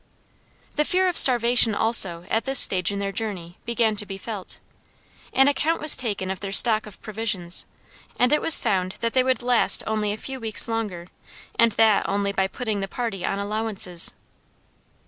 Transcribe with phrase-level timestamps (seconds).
[0.77, 4.57] The fear of starvation, also, at this stage in their journey, began to be felt.
[5.31, 7.67] An account was taken of their stock of provisions,
[8.17, 11.05] and it was found that they would last only a few weeks longer,
[11.53, 14.11] and that only by putting the party on allowances.